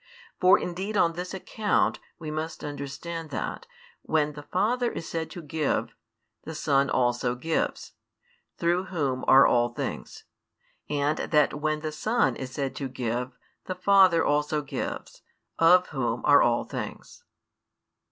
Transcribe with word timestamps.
For 0.39 0.57
indeed 0.57 0.97
on 0.97 1.13
this 1.13 1.31
account 1.31 1.99
[we 2.17 2.31
must 2.31 2.63
understand 2.63 3.29
that] 3.29 3.67
when 4.01 4.33
the 4.33 4.41
Father 4.41 4.91
is 4.91 5.07
said 5.07 5.29
to 5.29 5.43
give, 5.43 5.93
the 6.43 6.55
Son 6.55 6.89
also 6.89 7.35
gives, 7.35 7.91
through 8.57 8.85
Whom 8.85 9.23
are 9.27 9.45
all 9.45 9.69
things; 9.75 10.23
and 10.89 11.19
that 11.19 11.53
when 11.61 11.81
the 11.81 11.91
Son 11.91 12.35
is 12.35 12.49
said 12.49 12.75
to 12.77 12.87
give, 12.89 13.37
the 13.65 13.75
Father 13.75 14.25
also 14.25 14.63
gives, 14.63 15.21
of 15.59 15.89
Whom 15.89 16.21
are 16.25 16.41
all 16.41 16.63
things. 16.63 17.23